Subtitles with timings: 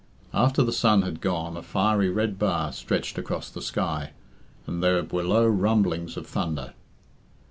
[0.33, 4.13] After the sun had gone a fiery red bar stretched across the sky,
[4.65, 6.73] and there were low rumblings of thunder.